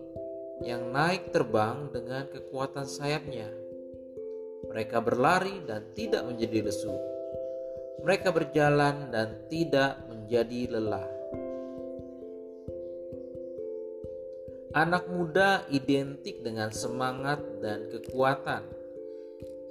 yang 0.65 0.90
naik 0.90 1.29
terbang 1.29 1.93
dengan 1.93 2.26
kekuatan 2.31 2.90
sayapnya. 2.90 3.49
Mereka 4.65 4.98
berlari 5.05 5.62
dan 5.70 5.93
tidak 5.93 6.26
menjadi 6.26 6.65
lesu. 6.65 6.93
Mereka 8.02 8.34
berjalan 8.34 9.13
dan 9.13 9.45
tidak 9.52 10.02
menjadi 10.09 10.77
lelah. 10.77 11.14
Anak 14.75 15.07
muda 15.07 15.63
identik 15.71 16.43
dengan 16.43 16.68
semangat 16.68 17.40
dan 17.63 17.87
kekuatan. 17.87 18.68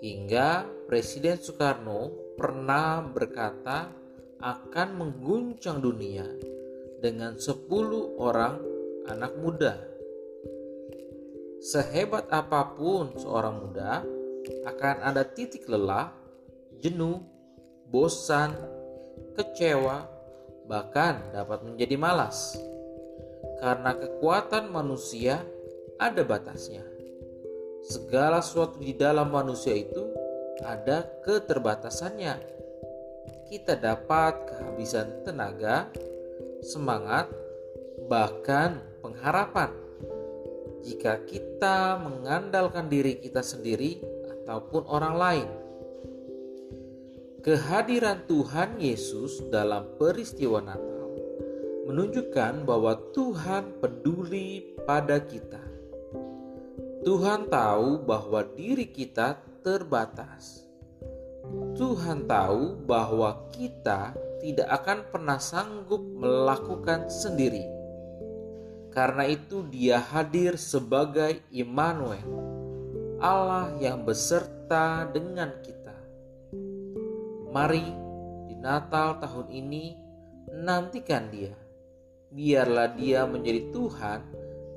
Hingga 0.01 0.65
Presiden 0.89 1.37
Soekarno 1.37 2.09
pernah 2.41 3.05
berkata 3.05 3.93
akan 4.41 4.89
mengguncang 4.97 5.85
dunia 5.85 6.25
dengan 7.05 7.37
10 7.37 7.69
orang 8.17 8.57
anak 9.05 9.37
muda. 9.37 9.77
Sehebat 11.61 12.33
apa 12.33 12.73
pun 12.73 13.13
seorang 13.21 13.61
muda, 13.61 14.01
akan 14.65 14.97
ada 15.05 15.21
titik 15.21 15.69
lelah, 15.69 16.17
jenuh, 16.81 17.21
bosan, 17.93 18.57
kecewa, 19.37 20.09
bahkan 20.65 21.21
dapat 21.37 21.61
menjadi 21.61 22.01
malas 22.01 22.57
karena 23.59 23.95
kekuatan 23.95 24.71
manusia 24.71 25.43
ada 25.99 26.23
batasnya. 26.27 26.83
Segala 27.85 28.41
sesuatu 28.41 28.81
di 28.81 28.97
dalam 28.97 29.29
manusia 29.29 29.77
itu 29.77 30.09
ada 30.65 31.05
keterbatasannya. 31.23 32.35
Kita 33.53 33.77
dapat 33.77 34.49
kehabisan 34.49 35.23
tenaga, 35.23 35.93
semangat, 36.65 37.29
bahkan 38.09 38.81
pengharapan 39.05 39.71
jika 40.85 41.21
kita 41.25 42.01
mengandalkan 42.01 42.89
diri 42.89 43.21
kita 43.21 43.41
sendiri 43.41 44.01
ataupun 44.45 44.83
orang 44.89 45.15
lain. 45.17 45.49
Kehadiran 47.45 48.25
Tuhan 48.25 48.81
Yesus 48.81 49.45
dalam 49.53 50.01
peristiwa 50.01 50.65
Natal 50.65 50.94
menunjukkan 51.85 52.65
bahwa 52.65 52.97
Tuhan 53.13 53.77
peduli 53.79 54.73
pada 54.89 55.21
kita. 55.21 55.61
Tuhan 57.05 57.53
tahu 57.53 58.01
bahwa 58.09 58.41
diri 58.57 58.89
kita 58.89 59.37
terbatas. 59.61 60.65
Tuhan 61.77 62.25
tahu 62.25 62.89
bahwa 62.89 63.53
kita 63.53 64.17
tidak 64.41 64.69
akan 64.81 64.99
pernah 65.13 65.37
sanggup 65.37 66.01
melakukan 66.01 67.13
sendiri. 67.13 67.69
Karena 68.89 69.29
itu, 69.29 69.61
Dia 69.69 70.01
hadir 70.01 70.57
sebagai 70.57 71.45
Immanuel, 71.53 72.25
Allah 73.21 73.77
yang 73.77 74.09
beserta 74.09 75.05
dengan 75.13 75.53
kita. 75.61 75.93
Mari 77.53 77.85
di 78.49 78.57
Natal 78.57 79.21
tahun 79.21 79.53
ini 79.53 79.85
nantikan 80.55 81.29
Dia 81.29 81.64
biarlah 82.35 82.99
Dia 82.99 83.25
menjadi 83.31 83.71
Tuhan 83.71 84.21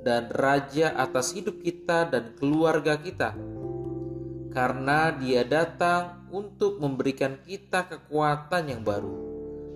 dan 0.06 0.30
Raja 0.30 0.94
atas 0.94 1.34
hidup 1.34 1.60
kita 1.66 2.06
dan 2.08 2.38
keluarga 2.38 3.02
kita, 3.02 3.34
karena 4.54 5.12
Dia 5.18 5.42
datang 5.42 6.30
untuk 6.30 6.78
memberikan 6.78 7.42
kita 7.42 7.90
kekuatan 7.90 8.64
yang 8.70 8.86
baru, 8.86 9.18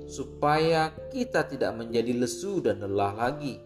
supaya 0.06 0.94
kita 1.10 1.50
tidak 1.50 1.74
menjadi 1.74 2.14
lesu 2.14 2.62
dan 2.62 2.86
lelah 2.86 3.18
lagi. 3.18 3.58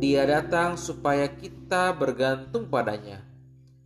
Dia 0.00 0.24
datang 0.24 0.80
supaya 0.80 1.28
kita 1.28 1.92
bergantung 1.92 2.72
padanya 2.72 3.20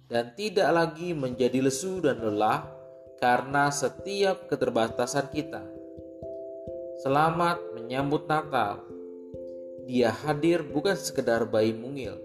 dan 0.06 0.31
tidak 0.38 0.71
lagi 0.71 1.10
menjadi 1.10 1.59
lesu 1.59 1.98
dan 1.98 2.22
lelah 2.22 2.62
karena 3.19 3.75
setiap 3.75 4.47
keterbatasan 4.47 5.27
kita. 5.34 5.66
Selamat 7.03 7.59
menyambut 7.75 8.31
Natal 8.31 8.95
dia 9.86 10.10
hadir 10.10 10.66
bukan 10.66 10.98
sekedar 10.98 11.47
bayi 11.47 11.70
mungil, 11.70 12.19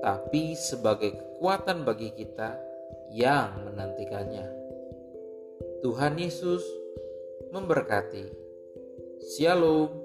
tapi 0.00 0.56
sebagai 0.56 1.12
kekuatan 1.12 1.84
bagi 1.84 2.10
kita 2.16 2.56
yang 3.12 3.68
menantikannya. 3.68 4.48
Tuhan 5.84 6.16
Yesus 6.16 6.64
memberkati. 7.52 8.24
Shalom. 9.36 10.01